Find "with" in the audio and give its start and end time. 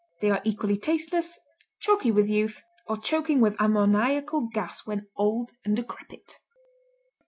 2.09-2.27, 3.39-3.55